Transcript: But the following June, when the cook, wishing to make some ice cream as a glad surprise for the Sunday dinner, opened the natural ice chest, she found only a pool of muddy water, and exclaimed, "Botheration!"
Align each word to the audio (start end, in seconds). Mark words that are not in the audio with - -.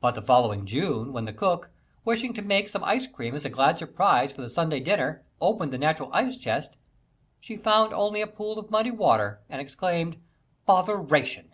But 0.00 0.16
the 0.16 0.20
following 0.22 0.66
June, 0.66 1.12
when 1.12 1.26
the 1.26 1.32
cook, 1.32 1.70
wishing 2.04 2.34
to 2.34 2.42
make 2.42 2.68
some 2.68 2.82
ice 2.82 3.06
cream 3.06 3.36
as 3.36 3.44
a 3.44 3.48
glad 3.48 3.78
surprise 3.78 4.32
for 4.32 4.42
the 4.42 4.48
Sunday 4.48 4.80
dinner, 4.80 5.22
opened 5.40 5.72
the 5.72 5.78
natural 5.78 6.10
ice 6.12 6.36
chest, 6.36 6.74
she 7.38 7.56
found 7.56 7.92
only 7.92 8.20
a 8.20 8.26
pool 8.26 8.58
of 8.58 8.72
muddy 8.72 8.90
water, 8.90 9.42
and 9.48 9.60
exclaimed, 9.60 10.16
"Botheration!" 10.66 11.52